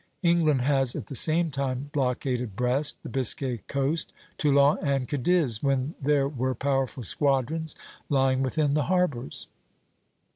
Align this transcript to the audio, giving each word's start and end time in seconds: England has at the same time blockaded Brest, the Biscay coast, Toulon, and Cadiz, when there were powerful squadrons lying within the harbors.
England 0.23 0.61
has 0.63 0.95
at 0.95 1.05
the 1.05 1.13
same 1.15 1.51
time 1.51 1.91
blockaded 1.93 2.55
Brest, 2.55 2.97
the 3.03 3.07
Biscay 3.09 3.57
coast, 3.67 4.11
Toulon, 4.39 4.79
and 4.81 5.07
Cadiz, 5.07 5.61
when 5.61 5.93
there 6.01 6.27
were 6.27 6.55
powerful 6.55 7.03
squadrons 7.03 7.75
lying 8.09 8.41
within 8.41 8.73
the 8.73 8.85
harbors. 8.89 9.47